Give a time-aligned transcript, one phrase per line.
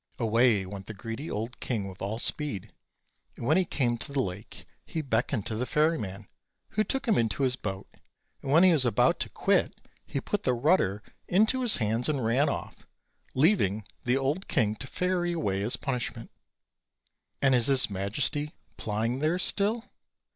[0.17, 2.73] Away went the greedy old king with all speed;
[3.37, 6.27] and when he came to the lake he beckoned to the ferryman,
[6.69, 7.85] who took him into his boat;
[8.41, 9.75] and when he was about to quit,
[10.07, 12.87] he put the rudder into his hand and ran off,
[13.35, 16.31] leav ing the old king to ferry away as a punishment.
[17.39, 19.83] "And is his majesty plying there still?"